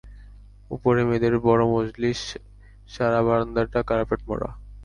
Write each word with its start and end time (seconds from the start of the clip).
উপরে 0.71 1.01
মেয়েদের 1.07 1.33
বড় 1.39 1.63
মজলিশ, 1.73 2.19
সারা 2.89 3.19
বারান্দাটা 3.27 3.79
কার্পেট-মোড়া! 3.89 4.49